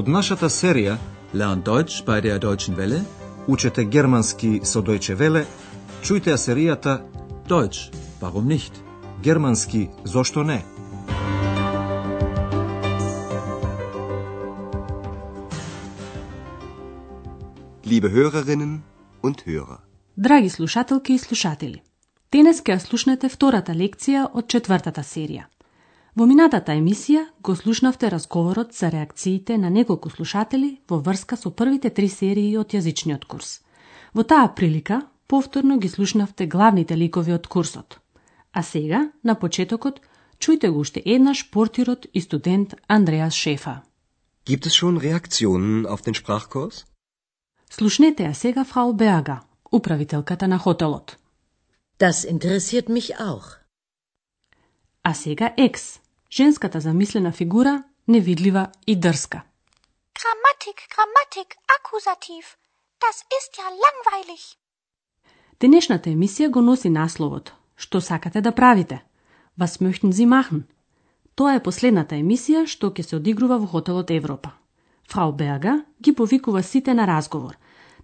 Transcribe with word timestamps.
Од 0.00 0.08
нашата 0.08 0.48
серија 0.48 0.94
Lernt 1.34 1.66
Deutsch 1.66 2.04
bei 2.06 2.22
der 2.24 2.38
Deutschen 2.38 2.76
Welle. 2.76 3.00
Учете 3.46 3.84
германски 3.84 4.60
со 4.64 4.80
Дојче 4.80 5.14
Веле, 5.14 5.42
чујте 6.02 6.32
ја 6.32 6.38
серијата 6.40 6.94
Deutsch, 7.48 7.92
warum 8.20 8.48
nicht? 8.48 8.72
Германски 9.22 9.90
зошто 10.04 10.42
не? 10.42 10.64
Liebe 17.84 18.08
Hörerinnen 18.08 18.80
und 19.22 19.44
Hörer, 19.46 19.80
Драги 20.16 20.48
слушателки 20.48 21.12
и 21.12 21.18
слушатели, 21.18 21.82
денес 22.32 22.62
ќе 22.62 22.78
слушнете 22.78 23.28
втората 23.28 23.72
лекција 23.72 24.30
од 24.32 24.48
четвртата 24.48 25.04
серија. 25.04 25.44
Во 26.16 26.26
минатата 26.26 26.74
емисија 26.74 27.26
го 27.42 27.54
слушнавте 27.56 28.10
разговорот 28.10 28.72
за 28.74 28.90
реакциите 28.90 29.58
на 29.58 29.70
неколку 29.70 30.10
слушатели 30.10 30.80
во 30.88 30.98
врска 30.98 31.36
со 31.36 31.50
првите 31.50 31.90
три 31.90 32.08
серии 32.08 32.56
од 32.56 32.74
јазичниот 32.74 33.26
курс. 33.26 33.60
Во 34.14 34.22
таа 34.22 34.48
прилика, 34.54 35.02
повторно 35.26 35.78
ги 35.78 35.88
слушнавте 35.88 36.46
главните 36.46 36.96
ликови 36.96 37.32
од 37.32 37.46
курсот. 37.46 38.00
А 38.52 38.62
сега, 38.62 39.12
на 39.22 39.34
почетокот, 39.34 40.00
чујте 40.38 40.70
го 40.70 40.80
уште 40.80 41.02
еднаш 41.04 41.50
портирот 41.50 42.06
и 42.12 42.20
студент 42.20 42.74
Андреас 42.88 43.34
Шефа. 43.34 43.82
gibt 44.50 44.66
es 44.66 44.74
schon 44.74 44.96
Reaktionen 44.96 45.86
auf 45.86 46.02
den 46.02 46.14
Sprachkurs? 46.14 46.84
Слушнете 47.70 48.24
ја 48.24 48.34
сега 48.34 48.64
фрау 48.64 48.92
Беага, 48.92 49.40
управителката 49.70 50.48
на 50.48 50.58
хотелот. 50.58 51.16
Das 51.98 52.24
interessiert 52.24 52.88
mich 52.88 53.08
auch. 53.20 53.59
А 55.02 55.14
сега 55.14 55.54
екс, 55.56 56.00
женската 56.30 56.80
замислена 56.80 57.32
фигура, 57.32 57.82
невидлива 58.08 58.68
и 58.86 58.96
дрска. 59.00 59.42
Grammatik, 60.20 60.78
Grammatik, 60.94 61.50
Akkusativ. 61.76 62.44
Das 63.04 63.16
ist 63.38 63.52
ja 63.60 63.68
langweilig. 63.84 64.42
Денешната 65.60 66.10
емисија 66.10 66.48
го 66.48 66.60
носи 66.60 66.90
насловот 66.90 67.52
Што 67.76 68.00
сакате 68.00 68.40
да 68.40 68.52
правите? 68.52 69.04
Was 69.58 69.80
möchten 69.80 70.12
Sie 70.12 70.26
machen? 70.26 70.64
Тоа 71.34 71.54
е 71.54 71.62
последната 71.62 72.14
емисија 72.14 72.66
што 72.66 72.90
ќе 72.90 73.02
се 73.02 73.16
одигрува 73.16 73.56
во 73.58 73.66
хотелот 73.66 74.10
Европа. 74.10 74.50
Фрау 75.08 75.32
Берга 75.32 75.84
ги 76.02 76.12
повикува 76.14 76.62
сите 76.62 76.94
на 76.94 77.06
разговор. 77.06 77.56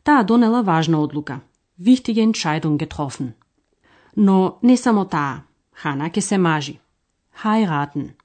Таа 0.04 0.24
донела 0.24 0.62
важна 0.62 1.00
одлука. 1.00 1.40
Wichtige 1.80 2.24
Entscheidung 2.24 2.78
getroffen. 2.78 3.32
Но 4.16 4.58
не 4.62 4.76
само 4.76 5.04
таа. 5.04 5.44
Хана 5.72 6.08
ќе 6.10 6.20
се 6.20 6.38
мажи. 6.38 6.80
heiraten. 7.44 8.16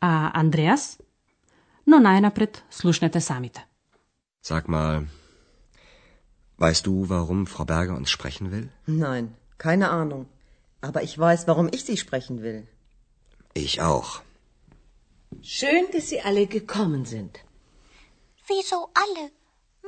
A 0.00 0.28
Andreas? 0.28 0.98
Nun, 0.98 1.06
No 1.90 1.98
najnapred 1.98 2.62
slušnete 2.70 3.20
samite. 3.20 3.60
Sag 4.42 4.68
mal, 4.68 5.06
weißt 6.58 6.86
du, 6.86 7.08
warum 7.08 7.46
Frau 7.46 7.64
Berger 7.64 7.96
uns 7.96 8.10
sprechen 8.10 8.50
will? 8.50 8.68
Nein, 8.86 9.34
keine 9.58 9.90
Ahnung. 9.90 10.26
Aber 10.80 11.02
ich 11.02 11.18
weiß, 11.18 11.46
warum 11.46 11.68
ich 11.72 11.84
sie 11.84 11.96
sprechen 11.96 12.42
will. 12.42 12.66
Ich 13.54 13.80
auch. 13.80 14.20
Schön, 15.42 15.84
dass 15.92 16.08
Sie 16.08 16.20
alle 16.20 16.46
gekommen 16.46 17.04
sind. 17.04 17.40
Wieso 18.46 18.88
alle? 18.94 19.30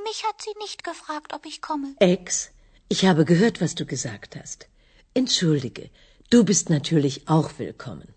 Mich 0.06 0.24
hat 0.26 0.42
sie 0.42 0.54
nicht 0.58 0.84
gefragt, 0.84 1.32
ob 1.34 1.46
ich 1.46 1.60
komme. 1.60 1.94
Ex, 1.98 2.50
ich 2.88 3.04
habe 3.06 3.24
gehört, 3.24 3.60
was 3.60 3.74
du 3.74 3.84
gesagt 3.86 4.36
hast. 4.36 4.68
Entschuldige, 5.14 5.90
du 6.30 6.44
bist 6.44 6.70
natürlich 6.70 7.28
auch 7.28 7.50
willkommen. 7.58 8.08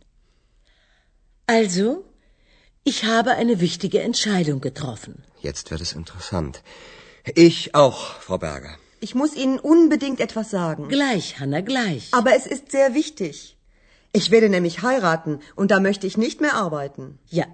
Also, 1.47 2.03
ich 2.83 3.03
habe 3.05 3.31
eine 3.31 3.59
wichtige 3.59 4.01
Entscheidung 4.01 4.61
getroffen. 4.61 5.23
Jetzt 5.41 5.71
wird 5.71 5.81
es 5.81 5.93
interessant. 5.93 6.63
Ich 7.35 7.75
auch, 7.75 8.19
Frau 8.19 8.37
Berger. 8.37 8.77
Ich 8.99 9.13
muss 9.15 9.35
Ihnen 9.35 9.59
unbedingt 9.59 10.19
etwas 10.19 10.49
sagen. 10.49 10.87
Gleich, 10.87 11.39
Hanna, 11.39 11.61
gleich. 11.61 12.09
Aber 12.11 12.35
es 12.35 12.45
ist 12.47 12.71
sehr 12.71 12.93
wichtig. 12.93 13.57
Ich 14.11 14.31
werde 14.31 14.49
nämlich 14.49 14.81
heiraten 14.81 15.39
und 15.55 15.71
da 15.71 15.79
möchte 15.79 16.07
ich 16.07 16.17
nicht 16.17 16.41
mehr 16.41 16.55
arbeiten. 16.55 17.19
Ja, 17.29 17.45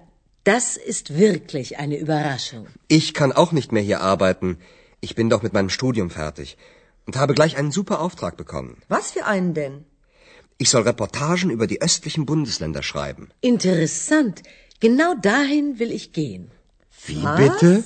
das 0.44 0.76
ist 0.76 1.16
wirklich 1.16 1.78
eine 1.78 1.98
Überraschung. 1.98 2.66
Ich 2.88 3.14
kann 3.14 3.32
auch 3.32 3.52
nicht 3.52 3.72
mehr 3.72 3.82
hier 3.82 4.00
arbeiten. 4.00 4.58
Ich 5.00 5.14
bin 5.14 5.28
doch 5.28 5.42
mit 5.42 5.52
meinem 5.52 5.70
Studium 5.70 6.10
fertig 6.10 6.56
und 7.06 7.16
habe 7.16 7.34
gleich 7.34 7.56
einen 7.56 7.72
super 7.72 8.00
Auftrag 8.00 8.36
bekommen. 8.36 8.80
Was 8.88 9.10
für 9.10 9.26
einen 9.26 9.54
denn? 9.54 9.84
Ich 10.62 10.70
soll 10.70 10.84
Reportagen 10.92 11.50
über 11.56 11.66
die 11.72 11.80
östlichen 11.88 12.24
Bundesländer 12.30 12.82
schreiben. 12.90 13.24
Interessant. 13.52 14.36
Genau 14.84 15.10
dahin 15.30 15.66
will 15.80 15.92
ich 15.98 16.06
gehen. 16.18 16.44
Wie 17.06 17.24
bitte? 17.40 17.82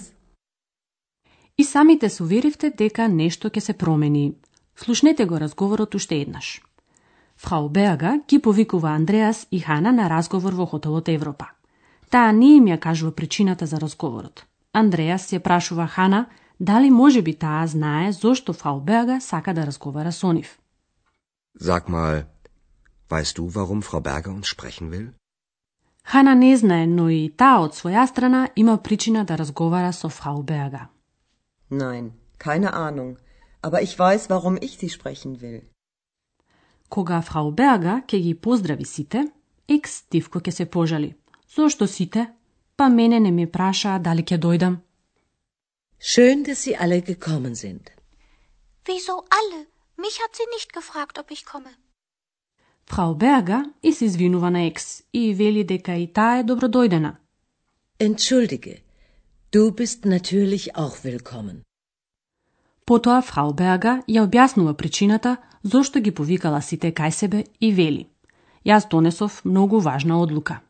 И 1.59 1.65
самите 1.65 2.09
се 2.09 2.23
уверивте 2.23 2.71
дека 2.71 3.09
нешто 3.09 3.49
ќе 3.49 3.61
се 3.61 3.73
промени. 3.73 4.35
Слушнете 4.77 5.25
го 5.25 5.41
разговорот 5.41 5.95
уште 5.95 6.17
еднаш. 6.21 6.63
Фрау 7.37 7.69
Беага 7.69 8.21
ги 8.29 8.39
повикува 8.39 8.91
Андреас 8.91 9.47
и 9.51 9.61
Хана 9.61 9.93
на 9.93 10.11
разговор 10.11 10.53
во 10.53 10.67
хотелот 10.67 11.09
Европа. 11.09 11.47
Таа 12.11 12.33
не 12.33 12.57
им 12.57 12.65
ја 12.65 12.79
кажува 12.79 13.13
причината 13.13 13.67
за 13.67 13.81
разговорот. 13.81 14.45
Андреас 14.73 15.33
ја 15.33 15.41
прашува 15.41 15.87
Хана 15.87 16.27
дали 16.61 16.91
може 16.91 17.23
би 17.23 17.35
таа 17.35 17.67
знае 17.67 18.13
зошто 18.13 18.53
Фрау 18.53 18.81
Беага 18.81 19.21
сака 19.21 19.55
да 19.55 19.67
разговара 19.67 20.13
со 20.13 20.33
нив. 20.33 20.59
Sag 21.61 21.89
mal, 21.89 22.25
weißt 23.09 23.39
du, 23.39 23.55
warum 23.55 23.83
Frau 23.83 24.01
Berger 24.01 24.31
uns 24.31 24.49
sprechen 24.49 24.91
will? 24.91 25.13
Хана 26.05 26.35
не 26.35 26.57
знае, 26.57 26.87
но 26.87 27.09
и 27.09 27.29
таа 27.31 27.63
од 27.67 27.75
своја 27.75 28.07
страна 28.07 28.49
има 28.57 28.77
причина 28.79 29.25
да 29.25 29.37
разговара 29.37 29.93
со 29.93 30.09
Фрау 30.09 30.43
Беага. 30.43 30.89
Nein, 31.71 32.13
keine 32.39 32.73
Ahnung. 32.73 33.17
Aber 33.63 33.83
ich 33.83 33.99
weiß, 33.99 34.31
warum 34.31 34.57
ich 34.61 34.79
Sie 34.79 34.89
sprechen 34.89 35.41
will. 35.41 35.63
Кога 36.89 37.21
фрау 37.23 37.51
Беага 37.51 38.03
ќе 38.07 38.19
ги 38.23 38.35
поздрави 38.35 38.85
сите, 38.85 39.25
екс 39.69 40.03
Тивко 40.11 40.39
ќе 40.39 40.51
се 40.51 40.67
пожали. 40.67 41.15
Зошто 41.57 41.87
сите? 41.87 42.31
Па 42.77 42.89
мене 42.89 43.21
не 43.21 43.31
ми 43.31 43.47
прашаа 43.47 43.99
дали 43.99 44.23
ќе 44.23 44.39
дојдам. 44.39 44.77
Schön, 45.99 46.45
dass 46.45 46.63
Sie 46.63 46.77
alle 46.77 47.01
gekommen 47.01 47.55
sind. 47.55 47.91
Wieso 48.85 49.25
alle? 49.39 49.67
Mich 49.97 50.21
hat 50.23 50.37
sie 50.37 50.47
nicht 50.55 50.73
gefragt, 50.73 51.19
ob 51.19 51.31
ich 51.31 51.45
komme. 51.45 51.73
Фрау 52.87 53.15
Беага 53.15 53.65
и 53.83 53.93
се 53.93 54.05
извинува 54.05 54.51
на 54.51 54.63
екс 54.63 55.03
и 55.13 55.35
вели 55.35 55.65
дека 55.65 55.95
и 55.95 56.07
таа 56.13 56.39
е 56.39 56.45
добродојдена. 56.45 57.17
Entschuldige, 57.99 58.83
du 59.53 59.71
bist 59.71 60.05
natürlich 60.05 60.71
auch 60.75 61.05
willkommen. 61.05 61.63
Потоа 62.87 63.23
фрау 63.23 63.53
Беага 63.53 64.03
ја 64.09 64.23
објаснува 64.27 64.75
причината 64.75 65.37
зошто 65.63 66.01
ги 66.01 66.11
повикала 66.11 66.61
сите 66.63 66.93
кај 66.93 67.11
себе 67.11 67.45
и 67.61 67.73
вели. 67.73 68.07
Јас 68.65 68.89
донесов 68.91 69.45
многу 69.45 69.79
важна 69.79 70.21
одлука. 70.23 70.61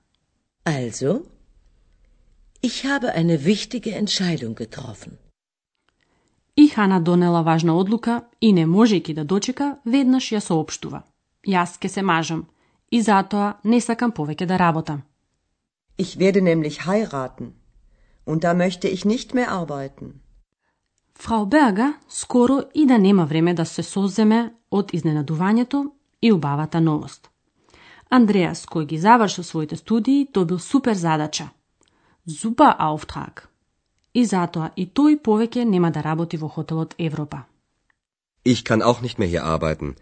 Also, 0.64 1.22
ich 2.62 2.84
habe 2.84 3.12
eine 3.14 3.44
wichtige 3.44 3.92
Entscheidung 3.92 4.54
getroffen. 4.54 5.12
И 6.56 6.68
Хана 6.68 7.00
донела 7.00 7.42
важна 7.42 7.76
одлука 7.76 8.22
и 8.40 8.52
не 8.52 8.64
можејќи 8.66 9.14
да 9.14 9.24
дочека, 9.24 9.76
веднаш 9.84 10.32
ја 10.32 10.40
соопштува. 10.40 11.02
Јас 11.46 11.78
ке 11.78 11.88
се 11.88 12.02
мажам 12.02 12.46
и 12.90 13.02
затоа 13.02 13.54
не 13.64 13.80
сакам 13.80 14.12
повеќе 14.12 14.46
да 14.46 14.58
работам. 14.58 15.02
Ich 15.98 16.18
werde 16.18 16.42
nämlich 16.42 16.86
heiraten. 16.86 17.52
Und 18.26 18.44
da 18.44 18.54
möchte 18.54 18.88
ich 18.88 19.04
nicht 19.04 19.34
mehr 19.34 19.50
arbeiten. 19.50 20.20
Фрау 21.14 21.46
Берга 21.46 21.94
скоро 22.08 22.62
и 22.74 22.86
да 22.86 22.98
нема 22.98 23.24
време 23.24 23.54
да 23.54 23.64
се 23.64 23.82
соземе 23.82 24.54
од 24.70 24.92
изненадувањето 24.92 25.90
и 26.22 26.32
убавата 26.32 26.80
новост. 26.80 27.30
Андреас, 28.10 28.66
кој 28.66 28.84
ги 28.86 28.98
завршил 28.98 29.44
своите 29.44 29.76
студии, 29.76 30.28
добил 30.34 30.58
супер 30.58 30.94
задача. 30.94 31.48
Super 32.28 32.76
Auftrag. 32.78 33.48
И 34.14 34.24
затоа 34.24 34.70
и 34.76 34.86
тој 34.86 35.22
повеќе 35.22 35.64
нема 35.64 35.90
да 35.90 36.02
работи 36.02 36.36
во 36.36 36.48
хотелот 36.48 36.94
Европа. 36.98 37.44
Ich 38.44 38.64
kann 38.64 38.82
auch 38.82 39.00
nicht 39.00 39.18
mehr 39.18 39.28
hier 39.28 39.44
arbeiten. 39.44 39.96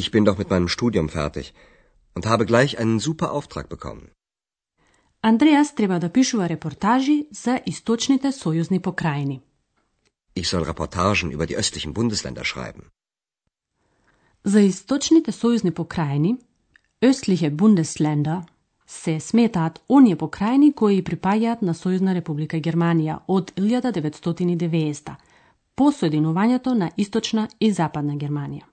Ich 0.00 0.10
bin 0.14 0.24
doch 0.24 0.38
mit 0.42 0.50
meinem 0.52 0.68
Studium 0.76 1.08
fertig 1.08 1.46
und 2.16 2.24
habe 2.32 2.44
gleich 2.50 2.72
einen 2.80 2.98
super 3.08 3.28
Auftrag 3.36 3.68
bekommen. 3.74 4.06
Андреас 5.22 5.74
треба 5.74 5.98
да 5.98 6.08
пишува 6.08 6.48
репортажи 6.48 7.26
за 7.32 7.60
источните 7.66 8.28
сојузни 8.32 8.80
покрајни. 8.80 9.40
Ich 10.36 10.48
soll 10.48 10.62
Reportagen 10.62 11.30
über 11.30 11.46
die 11.46 11.56
östlichen 11.56 11.92
Bundesländer 11.92 12.44
schreiben. 12.44 12.82
За 14.44 14.60
источните 14.60 15.32
сојузни 15.32 15.72
покрајни, 15.72 16.36
östliche 17.02 17.50
Bundesländer, 17.50 18.42
се 18.86 19.20
сметаат 19.20 19.82
оние 19.88 20.16
покрајни 20.16 20.72
кои 20.74 21.02
припаѓаат 21.02 21.62
на 21.62 21.74
Сојузна 21.74 22.14
република 22.14 22.56
Германија 22.56 23.18
од 23.26 23.52
1990 23.56 25.14
по 25.74 25.92
соединувањето 25.92 26.74
на 26.74 26.90
Источна 26.96 27.48
и 27.60 27.72
Западна 27.72 28.14
Германија. 28.16 28.64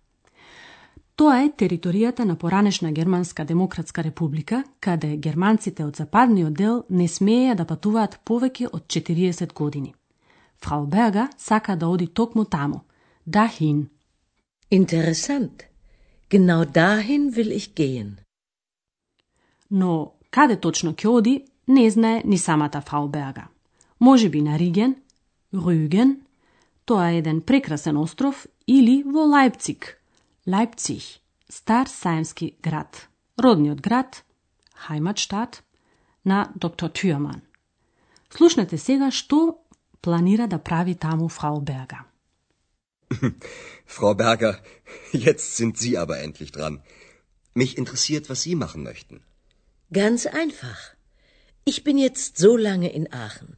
Тоа 1.15 1.45
е 1.45 1.49
територијата 1.49 2.25
на 2.27 2.35
поранешна 2.35 2.91
Германска 2.91 3.45
демократска 3.45 4.03
република, 4.03 4.63
каде 4.79 5.15
германците 5.17 5.85
од 5.85 5.95
западниот 5.95 6.53
дел 6.53 6.81
не 6.89 7.07
смееја 7.07 7.55
да 7.55 7.65
патуваат 7.65 8.19
повеќе 8.27 8.67
од 8.73 8.83
40 8.87 9.53
години. 9.53 9.93
Фрау 10.59 10.85
Берга 10.85 11.29
сака 11.37 11.75
да 11.75 11.87
оди 11.87 12.07
токму 12.07 12.45
таму, 12.45 12.81
дахин. 13.25 13.87
Interessant. 14.71 15.63
Genau 16.29 16.65
dahin 16.65 17.31
will 17.31 17.55
ich 17.55 17.73
gehen. 17.75 18.19
Но 19.69 20.13
каде 20.29 20.59
точно 20.59 20.93
ќе 20.93 21.07
оди, 21.07 21.45
не 21.67 21.89
знае 21.91 22.21
ни 22.25 22.37
самата 22.37 22.81
Фрау 22.81 23.07
Берга. 23.07 23.47
Може 23.99 24.29
би 24.29 24.41
на 24.41 24.59
Риген, 24.59 24.95
Рюген, 25.53 26.21
тоа 26.85 27.11
е 27.11 27.17
еден 27.17 27.41
прекрасен 27.41 27.97
остров, 27.97 28.47
или 28.67 29.03
во 29.03 29.23
Лајпциг, 29.31 29.95
Лајпциг, 30.46 31.20
стар 31.48 31.86
сајмски 31.86 32.54
град, 32.62 33.08
родниот 33.38 33.80
град, 33.80 34.24
Heimatstadt, 34.88 35.62
на 36.24 36.52
доктор 36.54 36.90
Тюрман. 36.90 37.42
Слушнете 38.30 38.78
сега 38.78 39.10
што 39.10 39.58
планира 40.00 40.46
да 40.46 40.58
прави 40.58 40.94
таму 40.94 41.28
Фрау 41.28 41.60
Берга. 41.60 42.04
Frau 43.86 44.14
Berger, 44.14 44.54
jetzt 45.12 45.56
sind 45.56 45.76
Sie 45.78 45.98
aber 45.98 46.18
endlich 46.18 46.52
dran. 46.52 46.82
Mich 47.54 47.76
interessiert, 47.76 48.30
was 48.30 48.42
Sie 48.42 48.54
machen 48.54 48.82
möchten. 48.84 49.24
Ganz 49.92 50.26
einfach. 50.26 50.80
Ich 51.64 51.82
bin 51.82 51.98
jetzt 51.98 52.38
so 52.38 52.56
lange 52.56 52.92
in 52.92 53.12
Aachen. 53.12 53.56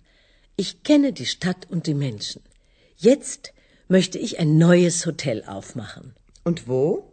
Ich 0.57 0.83
kenne 0.83 1.13
die 1.13 1.27
Stadt 1.27 1.67
und 1.71 1.87
die 1.87 1.95
Menschen. 1.95 2.43
Jetzt 2.97 3.53
möchte 3.89 4.19
ich 4.19 4.39
ein 4.39 4.57
neues 4.57 5.05
Hotel 5.05 5.45
aufmachen. 5.45 6.15
Und 6.48 6.66
wo? 6.66 7.12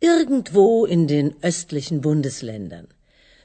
Irgendwo 0.00 0.86
in 0.86 1.06
den 1.06 1.36
östlichen 1.40 2.00
Bundesländern. 2.00 2.88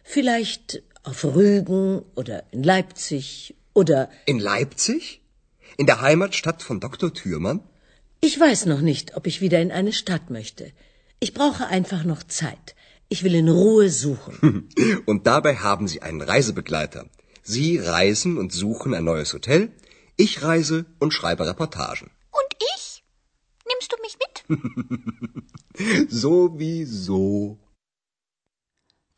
Vielleicht 0.03 0.81
auf 1.03 1.23
Rügen 1.23 2.01
oder 2.15 2.37
in 2.51 2.63
Leipzig 2.63 3.53
oder. 3.75 4.09
In 4.25 4.39
Leipzig? 4.39 5.21
In 5.77 5.85
der 5.85 6.01
Heimatstadt 6.01 6.63
von 6.63 6.79
Dr. 6.79 7.13
Thürmann? 7.13 7.59
Ich 8.19 8.39
weiß 8.39 8.65
noch 8.65 8.81
nicht, 8.81 9.15
ob 9.15 9.27
ich 9.27 9.41
wieder 9.41 9.61
in 9.61 9.71
eine 9.71 9.93
Stadt 9.93 10.31
möchte. 10.31 10.71
Ich 11.19 11.35
brauche 11.35 11.67
einfach 11.67 12.03
noch 12.03 12.23
Zeit. 12.23 12.73
Ich 13.07 13.23
will 13.23 13.35
in 13.35 13.49
Ruhe 13.49 13.91
suchen. 13.91 14.69
Und 15.05 15.27
dabei 15.27 15.57
haben 15.57 15.87
Sie 15.87 16.01
einen 16.01 16.21
Reisebegleiter. 16.21 17.05
Sie 17.43 17.77
reisen 17.77 18.39
und 18.39 18.53
suchen 18.53 18.95
ein 18.95 19.03
neues 19.03 19.33
Hotel. 19.33 19.71
Ich 20.17 20.41
reise 20.41 20.85
und 20.97 21.13
schreibe 21.13 21.45
Reportagen. 21.45 22.09
Und 22.31 22.51
ich? 22.75 23.03
Nimmst 23.67 23.91
du 23.91 23.97
mich 24.01 24.17
mit? 24.17 24.30
Sowieso. 26.21 27.57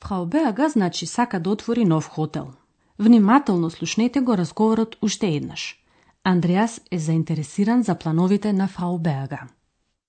Фрау 0.04 0.26
Беага 0.26 0.70
значи 0.70 1.06
сака 1.06 1.40
да 1.40 1.50
отвори 1.50 1.86
нов 1.86 2.08
хотел. 2.08 2.54
Внимателно 3.00 3.70
слушнете 3.70 4.22
го 4.22 4.38
разговорот 4.38 4.98
уште 5.02 5.28
еднаш. 5.28 5.84
Андреас 6.24 6.82
е 6.92 7.00
заинтересиран 7.00 7.84
за 7.84 7.96
плановите 7.96 8.54
на 8.54 8.68
Фрау 8.68 8.98
Берга. 8.98 9.48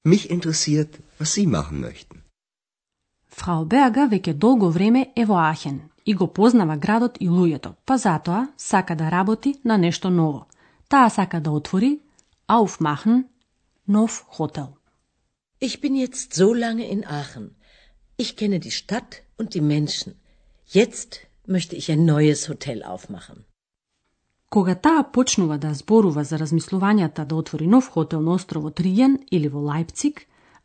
Mich 0.07 0.29
interessiert, 0.31 1.01
was 1.21 1.25
Sie 1.25 1.47
machen 1.47 1.81
möchten. 1.81 2.17
Фрау 3.29 3.65
Берга 3.65 4.07
веќе 4.09 4.33
долго 4.33 4.71
време 4.71 5.13
е 5.17 5.25
во 5.25 5.39
Ахен 5.51 5.81
и 6.07 6.15
го 6.15 6.27
познава 6.27 6.77
градот 6.77 7.17
и 7.21 7.29
луѓето, 7.29 7.73
па 7.87 7.99
затоа 7.99 8.49
сака 8.57 8.97
да 8.97 9.11
работи 9.11 9.55
на 9.65 9.79
нешто 9.79 10.11
ново. 10.11 10.47
Таа 10.89 11.11
сака 11.11 11.41
да 11.41 11.51
отвори 11.51 12.01
Aufmachen 12.49 13.25
нов 13.89 14.25
хотел. 14.29 14.69
Ich 15.64 15.82
bin 15.82 15.96
jetzt 15.96 16.34
so 16.34 16.54
lange 16.54 16.86
in 16.88 17.06
Aachen. 17.06 17.56
Ich 18.18 18.36
kenne 18.40 18.60
die 18.60 18.72
Stadt 18.72 19.24
und 19.38 19.54
die 19.56 19.66
Menschen. 19.76 20.16
Jetzt 20.66 21.12
möchte 21.46 21.76
ich 21.76 21.92
ein 21.92 22.06
neues 22.06 22.50
Hotel 22.50 22.84
aufmachen. 22.84 23.46
Кога 24.50 24.76
таа 24.76 25.04
почнува 25.14 25.58
да 25.58 25.74
зборува 25.74 26.24
за 26.24 26.38
размислувањата 26.40 27.26
да 27.26 27.36
отвори 27.36 27.68
нов 27.68 27.90
хотел 27.90 28.22
на 28.22 28.34
островот 28.34 28.80
Риен 28.80 29.20
или 29.32 29.48
во 29.48 29.60
Лајпциг, 29.60 30.16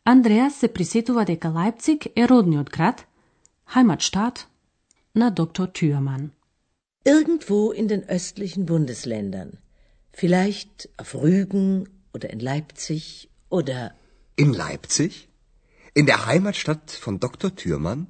Андреас 0.05 0.55
се 0.61 0.69
присетува 0.69 1.25
дека 1.25 1.49
Лајпциг 1.49 2.07
е 2.17 2.29
родниот 2.29 2.71
град, 2.71 3.07
Heimatstadt, 3.75 4.47
на 5.15 5.31
доктор 5.31 5.69
Тюрман. 5.69 6.31
Irgendwo 7.05 7.73
in 7.73 7.89
den 7.89 8.05
östlichen 8.09 8.65
Bundesländern. 8.65 9.51
Vielleicht 10.13 10.89
auf 10.97 11.15
Rügen 11.15 11.89
oder 12.15 12.31
in 12.31 12.41
Leipzig 12.41 13.29
oder 13.51 13.93
In 14.44 14.54
Leipzig? 14.54 15.14
In 15.94 16.06
der 16.06 16.26
Heimatstadt 16.26 16.92
von 16.92 17.20
Dr. 17.20 17.50
Thürmann? 17.60 18.08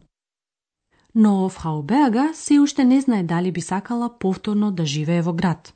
Но 1.16 1.50
фрау 1.50 1.81
Берга 1.84 2.34
се 2.34 2.60
уште 2.60 2.84
не 2.84 3.02
знае 3.02 3.24
дали 3.24 3.52
би 3.52 3.62
сакала 3.62 4.20
повторно 4.20 4.72
да 4.72 4.86
живее 4.86 5.22
во 5.22 5.34
град. 5.34 5.74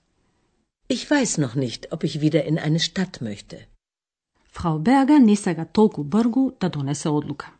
ich 0.89 1.03
weiß 1.11 1.31
noch 1.43 1.55
nicht, 1.55 1.81
ob 1.93 2.03
ich 2.03 2.21
wieder 2.21 2.43
in 2.45 2.57
eine 2.59 2.79
Stadt 2.79 3.21
möchte. 3.21 3.57
Фрау 4.51 4.77
Берга 4.79 5.17
не 5.19 5.35
сага 5.35 5.65
толку 5.65 6.03
бргу 6.03 6.51
да 6.59 6.69
донесе 6.69 7.09
одлука. 7.09 7.51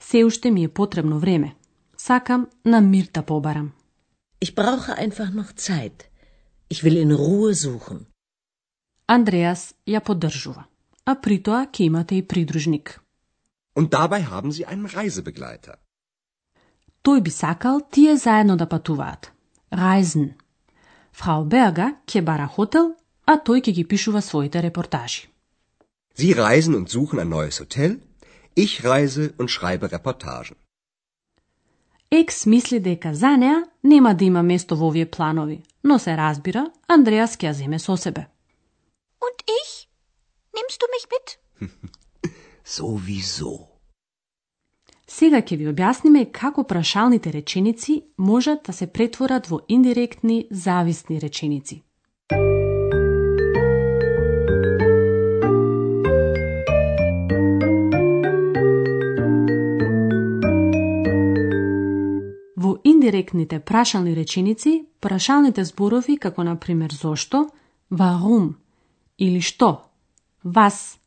Се 0.00 0.24
уште 0.24 0.50
ми 0.50 0.64
е 0.64 0.68
потребно 0.68 1.18
време. 1.18 1.56
Сакам 1.96 2.46
на 2.64 2.80
мир 2.80 3.08
да 3.14 3.22
побарам. 3.22 3.72
Ich 4.44 4.54
brauche 4.54 4.92
einfach 5.04 5.30
noch 5.40 5.52
Zeit. 5.56 5.98
Ich 6.70 6.84
will 6.84 6.98
in 7.04 7.12
Ruhe 7.12 7.54
suchen. 7.54 7.98
Андреас 9.06 9.74
ја 9.86 10.00
поддржува. 10.00 10.64
А 11.04 11.14
при 11.14 11.38
тоа 11.42 11.66
ќе 11.66 11.84
имате 11.84 12.14
и 12.16 12.22
придружник. 12.22 13.00
Und 13.74 13.90
dabei 13.90 14.22
haben 14.22 14.52
Sie 14.52 14.66
einen 14.66 14.86
Reisebegleiter. 14.86 15.76
Тој 17.02 17.20
би 17.20 17.30
сакал 17.30 17.80
тие 17.90 18.16
заедно 18.16 18.56
да 18.56 18.66
патуваат. 18.66 19.32
Reisen. 19.72 20.34
Фрау 21.12 21.44
Берга 21.44 21.96
ќе 22.06 22.22
бара 22.22 22.46
хотел, 22.46 22.94
а 23.26 23.34
тој 23.46 23.60
ќе 23.64 23.72
ги 23.72 23.84
пишува 23.84 24.20
своите 24.22 24.62
репортажи. 24.62 25.28
Sie 26.14 26.34
reisen 26.34 26.74
und 26.74 26.88
suchen 26.88 27.18
ein 27.18 27.28
neues 27.28 27.60
Hotel. 27.60 28.00
Ich 28.54 28.84
reise 28.84 29.32
und 29.38 29.48
schreibe 29.50 29.90
Reportagen. 29.92 30.56
Екс 32.10 32.46
мисли 32.46 32.78
дека 32.80 33.14
за 33.14 33.36
неа 33.36 33.64
нема 33.82 34.14
да 34.14 34.24
има 34.24 34.42
место 34.42 34.76
во 34.76 34.86
овие 34.88 35.06
планови, 35.06 35.62
но 35.84 35.98
се 35.98 36.16
разбира, 36.16 36.70
Андреас 36.88 37.36
ќе 37.36 37.48
ја 37.48 37.52
земе 37.52 37.78
со 37.78 37.96
себе. 37.96 38.26
Und 39.20 39.36
ich? 39.48 39.88
Nimmst 40.62 40.80
du 40.82 40.86
mich 40.94 41.06
mit? 41.14 41.26
Sowieso. 42.64 43.52
Сега 45.06 45.40
ќе 45.42 45.56
ви 45.58 45.66
објасниме 45.72 46.28
како 46.30 46.62
прашалните 46.62 47.32
реченици 47.34 47.96
можат 48.16 48.62
да 48.66 48.72
се 48.72 48.86
претворат 48.86 49.50
во 49.50 49.58
индиректни 49.68 50.46
зависни 50.50 51.18
реченици. 51.20 51.82
Во 62.56 62.78
индиректните 62.84 63.58
прашални 63.60 64.16
реченици, 64.16 64.86
прашалните 65.00 65.64
зборови 65.64 66.16
како 66.16 66.44
на 66.44 66.56
пример 66.56 66.92
зошто, 66.92 67.48
warum 67.90 68.52
или 69.18 69.40
што, 69.40 69.91
вас, 70.44 70.98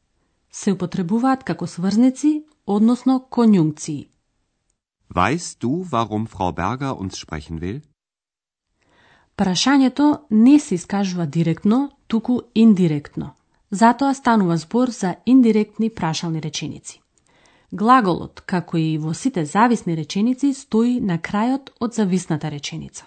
се 0.52 0.72
употребуваат 0.72 1.44
како 1.44 1.68
сврзници, 1.68 2.44
односно 2.66 3.20
конјункции. 3.32 4.08
Weißt 5.16 5.60
du, 5.62 5.84
warum 5.92 6.28
Frau 6.28 6.52
Berger 6.52 6.96
uns 7.00 7.20
sprechen 7.20 7.60
will? 7.60 7.82
Прашањето 9.38 10.20
не 10.30 10.60
се 10.60 10.76
искажува 10.76 11.26
директно, 11.26 11.92
туку 12.08 12.40
индиректно. 12.56 13.36
Затоа 13.72 14.14
станува 14.14 14.58
збор 14.58 14.90
за 14.90 15.16
индиректни 15.26 15.90
прашални 15.90 16.42
реченици. 16.42 17.02
Глаголот, 17.72 18.42
како 18.46 18.78
и 18.78 18.98
во 18.98 19.14
сите 19.14 19.46
зависни 19.46 19.96
реченици, 19.98 20.54
стои 20.54 21.00
на 21.02 21.18
крајот 21.18 21.74
од 21.80 21.94
зависната 21.94 22.52
реченица. 22.52 23.06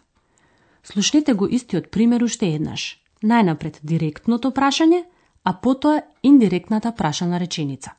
Слушнете 0.83 1.35
го 1.35 1.47
истиот 1.47 1.91
пример 1.91 2.23
уште 2.23 2.53
еднаш. 2.55 2.99
Најнапред 3.23 3.81
директното 3.83 4.51
прашање, 4.51 5.05
а 5.49 5.53
потоа 5.55 6.03
индиректната 6.23 6.95
прашална 6.95 7.41
реченица. 7.41 7.91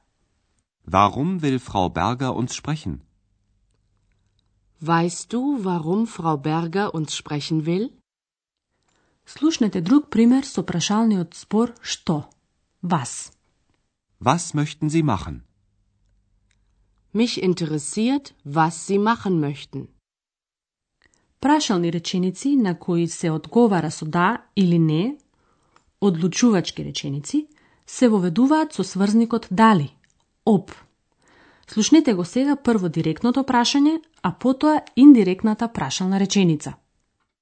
Warum 0.87 1.39
will 1.41 1.59
Frau 1.59 1.89
Berger 1.89 2.31
uns 2.39 2.51
sprechen? 2.59 3.01
Weißt 4.81 5.33
du, 5.33 5.41
warum 5.67 6.05
Frau 6.05 6.37
Berger 6.37 6.93
uns 6.93 7.09
sprechen 7.15 7.65
will? 7.65 7.85
Слушнете 9.25 9.81
друг 9.81 10.09
пример 10.13 10.43
со 10.45 10.61
прашалниот 10.61 11.33
збор 11.41 11.73
што. 11.81 12.29
Вас. 12.83 13.31
Was 14.19 14.53
möchten 14.53 14.87
Sie 14.89 15.01
machen? 15.01 15.35
Mich 17.13 17.41
interessiert, 17.49 18.35
was 18.43 18.85
Sie 18.87 18.99
machen 18.99 19.39
möchten. 19.39 19.87
Прашални 21.39 21.87
реченици 21.87 22.55
на 22.55 22.75
кои 22.75 23.07
се 23.07 23.31
одговара 23.31 23.89
со 23.89 24.05
да 24.05 24.45
или 24.55 24.77
не, 24.77 25.17
одлучувачки 26.01 26.85
реченици, 26.85 27.47
се 27.87 28.09
воведуваат 28.09 28.73
со 28.73 28.83
сврзникот 28.83 29.47
дали, 29.51 29.95
об. 30.45 30.71
Слушнете 31.67 32.13
го 32.13 32.25
сега 32.25 32.55
прво 32.55 32.89
директното 32.89 33.43
прашање, 33.43 34.01
а 34.23 34.31
потоа 34.31 34.81
индиректната 34.95 35.67
прашална 35.67 36.19
реченица. 36.19 36.73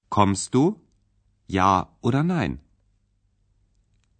Kommst 0.10 0.54
du? 0.54 0.76
Ja 1.50 1.86
oder 2.04 2.24
nein? 2.24 2.58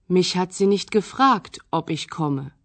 Mich 0.10 0.36
hat 0.36 0.54
sie 0.54 0.68
nicht 0.68 0.92
gefragt, 0.92 1.60
ob 1.72 1.90
ich 1.90 2.08
komme. 2.10 2.57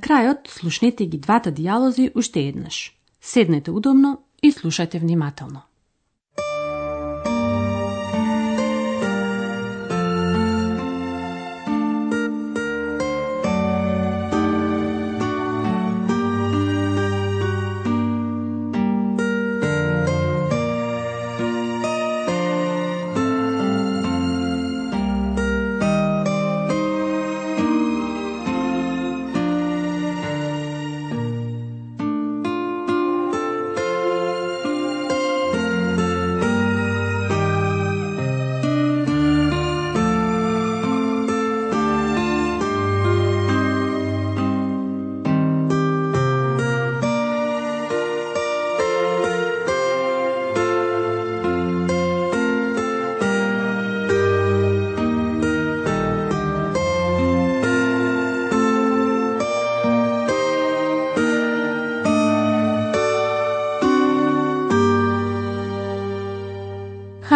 Крајот 0.00 0.48
слушнете 0.48 1.06
ги 1.06 1.18
двата 1.18 1.52
дијалози 1.52 2.10
уште 2.14 2.48
еднаш. 2.48 2.94
Седнете 3.20 3.70
удобно 3.70 4.18
и 4.42 4.52
слушајте 4.52 5.00
внимателно. 5.00 5.67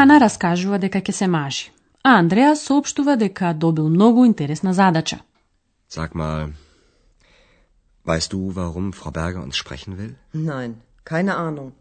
Хана 0.01 0.20
раскажува 0.20 0.79
дека 0.79 1.01
ќе 1.01 1.12
се 1.12 1.27
мажи, 1.27 1.72
а 2.03 2.17
Андреа 2.20 2.56
соопштува 2.56 3.15
дека 3.17 3.53
добил 3.53 3.89
многу 3.89 4.25
интересна 4.25 4.74
задача. 4.74 5.20
Sag 5.89 6.15
mal, 6.15 6.51
weißt 8.06 8.32
du, 8.34 8.39
warum 8.56 8.91
Frau 8.94 9.12
Berger 9.12 9.41
uns 9.44 9.56
sprechen 9.56 9.98
will? 9.98 10.15
Nein, 10.34 10.82
keine 11.03 11.36
Ahnung. 11.38 11.72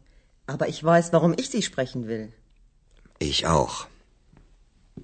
Aber 0.47 0.69
ich 0.69 0.83
weiß, 0.85 1.13
warum 1.13 1.33
ich 1.37 1.49
Sie 1.51 1.63
sprechen 1.63 2.07
will. 2.07 2.33
Ich 3.19 3.47
auch. 3.47 3.87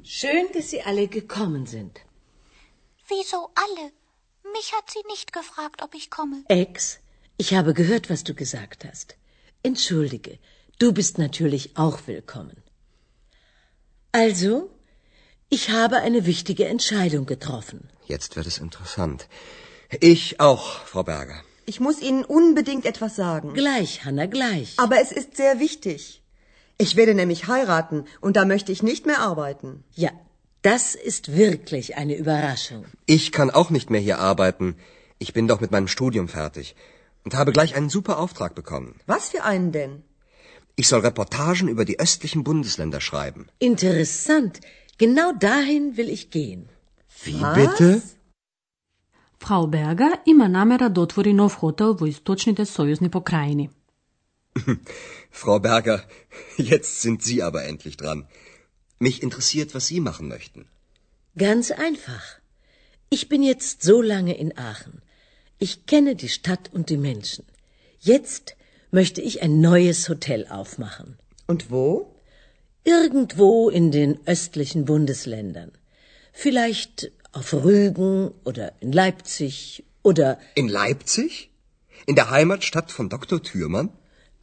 Schön, 0.04 0.47
dass 0.54 0.71
Sie 0.71 0.82
alle 0.82 1.06
gekommen 1.09 1.66
sind. 1.66 1.94
Wieso 3.09 3.50
alle? 3.64 3.85
Mich 4.56 4.73
hat 4.76 4.90
sie 4.90 5.04
nicht 5.12 5.32
gefragt, 5.32 5.82
ob 5.82 5.94
ich 5.94 6.11
komme. 6.11 6.38
Ex, 6.49 6.99
ich 7.37 7.54
habe 7.54 7.73
gehört, 7.75 8.11
was 8.11 8.23
du 8.25 8.35
gesagt 8.35 8.85
hast. 8.85 9.16
Entschuldige, 9.62 10.38
du 10.78 10.92
bist 10.92 11.18
natürlich 11.18 11.76
auch 11.76 11.99
willkommen. 12.06 12.59
Also, 14.19 14.71
ich 15.47 15.69
habe 15.69 15.97
eine 15.97 16.25
wichtige 16.25 16.65
Entscheidung 16.65 17.25
getroffen. 17.27 17.79
Jetzt 18.13 18.36
wird 18.36 18.47
es 18.47 18.57
interessant. 18.57 19.27
Ich 20.12 20.39
auch, 20.39 20.63
Frau 20.91 21.03
Berger. 21.03 21.39
Ich 21.67 21.79
muss 21.79 22.01
Ihnen 22.01 22.24
unbedingt 22.25 22.86
etwas 22.88 23.15
sagen. 23.15 23.53
Gleich, 23.53 24.05
Hanna, 24.05 24.25
gleich. 24.25 24.74
Aber 24.77 25.00
es 25.00 25.12
ist 25.12 25.38
sehr 25.38 25.59
wichtig. 25.59 26.24
Ich 26.79 26.95
werde 26.95 27.13
nämlich 27.13 27.47
heiraten 27.47 28.05
und 28.19 28.38
da 28.38 28.45
möchte 28.45 28.71
ich 28.71 28.81
nicht 28.81 29.05
mehr 29.05 29.19
arbeiten. 29.19 29.83
Ja, 29.93 30.12
das 30.63 30.95
ist 30.95 31.36
wirklich 31.43 31.95
eine 32.01 32.15
Überraschung. 32.15 32.86
Ich 33.05 33.31
kann 33.31 33.51
auch 33.51 33.69
nicht 33.69 33.91
mehr 33.91 34.01
hier 34.01 34.17
arbeiten. 34.17 34.77
Ich 35.19 35.33
bin 35.33 35.47
doch 35.47 35.62
mit 35.62 35.69
meinem 35.69 35.88
Studium 35.88 36.27
fertig 36.27 36.75
und 37.24 37.36
habe 37.36 37.51
gleich 37.51 37.75
einen 37.75 37.91
super 37.97 38.17
Auftrag 38.17 38.55
bekommen. 38.55 39.00
Was 39.05 39.29
für 39.29 39.43
einen 39.43 39.71
denn? 39.71 40.03
Ich 40.79 40.88
soll 40.88 41.01
Reportagen 41.01 41.67
über 41.74 41.86
die 41.86 42.00
östlichen 42.00 42.43
Bundesländer 42.43 43.01
schreiben. 43.01 43.48
Interessant. 43.60 44.62
Genau 45.00 45.31
dahin 45.34 45.98
will 45.98 46.10
ich 46.10 46.29
gehen. 46.29 46.69
Wie 47.24 47.41
Was? 47.41 47.55
bitte? 47.60 48.01
Frau 49.39 49.65
Berger 49.67 50.13
ima 50.25 50.48
namera 50.48 50.89
da 50.89 51.01
otvori 51.01 51.34
nov 51.34 51.62
hotel 51.62 51.96
v 52.00 52.07
istočnite 52.13 52.65
sojuzni 52.65 53.10
pokrajini. 53.10 53.69
Frau 55.41 55.60
Berger, 55.60 56.00
jetzt 56.57 57.01
sind 57.01 57.24
Sie 57.24 57.41
aber 57.43 57.63
endlich 57.72 57.98
dran. 57.98 58.27
Mich 59.00 59.22
interessiert, 59.24 59.74
was 59.75 59.88
Sie 59.88 60.00
machen 60.00 60.27
möchten. 60.27 60.67
Ganz 61.38 61.72
einfach. 61.72 62.25
Ich 63.10 63.29
bin 63.29 63.41
jetzt 63.43 63.81
so 63.81 64.01
lange 64.01 64.38
in 64.38 64.57
Aachen. 64.57 65.01
Ich 65.60 65.86
kenne 65.86 66.15
die 66.15 66.29
Stadt 66.29 66.69
und 66.74 66.89
die 66.89 66.98
Menschen. 66.98 67.46
Jetzt 68.00 68.56
möchte 68.91 69.22
ich 69.22 69.41
ein 69.41 69.60
neues 69.62 70.10
Hotel 70.10 70.48
aufmachen. 70.48 71.17
Und 71.48 71.72
wo? 71.72 72.15
Irgendwo 72.84 73.70
in 73.70 73.91
den 73.91 74.20
östlichen 74.25 74.86
Bundesländern. 74.86 75.72
Vielleicht 76.34 77.12
auf 77.32 77.53
Rügen 77.53 78.32
oder 78.46 78.74
in 78.79 78.91
Leipzig 78.91 79.84
oder 80.03 80.39
In 80.56 80.70
Leipzig? 80.70 81.51
In 82.06 82.15
der 82.15 82.29
Heimatstadt 82.29 82.91
von 82.91 83.10
Dr. 83.10 83.41
Thürmann? 83.41 83.89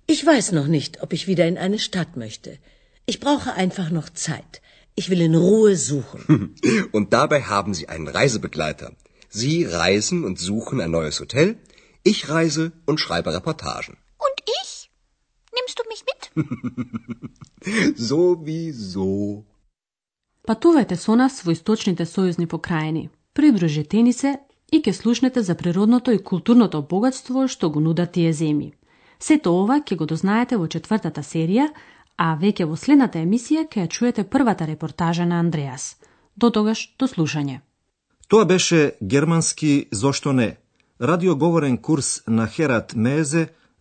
ich 0.06 0.24
weiß 0.24 0.52
noch 0.52 0.66
nicht, 0.66 1.02
ob 1.02 1.12
ich 1.14 1.26
wieder 1.26 1.46
in 1.46 1.56
eine 1.56 1.78
Stadt 1.78 2.16
möchte. 2.16 2.58
Ich 3.06 3.20
brauche 3.20 3.54
einfach 3.54 3.90
noch 3.90 4.10
Zeit. 4.10 4.60
Ich 4.94 5.08
will 5.10 5.20
in 5.20 5.34
Ruhe 5.34 5.76
suchen. 5.76 6.54
Und 6.92 7.12
dabei 7.12 7.42
haben 7.42 7.72
Sie 7.74 7.88
einen 7.88 8.08
Reisebegleiter. 8.08 8.92
Sie 9.28 9.64
reisen 9.64 10.24
und 10.24 10.38
suchen 10.38 10.80
ein 10.80 10.92
neues 10.92 11.18
Hotel. 11.18 11.56
Ich 12.04 12.28
reise 12.28 12.70
und 12.84 13.00
schreibe 13.00 13.34
Reportagen. 13.34 13.96
Sowieso. 18.08 19.42
Патувајте 20.44 20.96
со 20.96 21.14
нас 21.16 21.40
во 21.44 21.52
источните 21.52 22.04
сојузни 22.04 22.46
покрајини. 22.46 23.08
Придружете 23.32 24.02
ни 24.02 24.12
се 24.12 24.36
и 24.72 24.80
ќе 24.80 24.92
слушнете 24.92 25.42
за 25.42 25.54
природното 25.54 26.12
и 26.12 26.18
културното 26.18 26.82
богатство 26.82 27.48
што 27.48 27.70
го 27.70 27.80
нудат 27.80 28.12
тие 28.12 28.32
земји. 28.32 28.72
Сето 29.18 29.54
ова 29.62 29.80
ќе 29.80 29.96
го 29.96 30.06
дознаете 30.06 30.56
во 30.56 30.66
четвртата 30.68 31.22
серија, 31.22 31.68
а 32.16 32.36
веќе 32.36 32.66
во 32.68 32.76
следната 32.76 33.18
емисија 33.18 33.64
ќе 33.68 33.86
ја 33.86 33.88
чуете 33.88 34.24
првата 34.24 34.66
репортажа 34.66 35.24
на 35.26 35.38
Андреас. 35.40 35.96
До 36.36 36.50
тогаш, 36.50 36.94
до 36.98 37.06
слушање. 37.06 37.60
Тоа 38.28 38.44
беше 38.44 38.92
германски 39.00 39.86
«Зошто 39.92 40.32
не?» 40.32 40.56
радиоговорен 41.00 41.78
курс 41.78 42.22
на 42.28 42.46
Херат 42.46 42.94
Мезе 42.96 43.48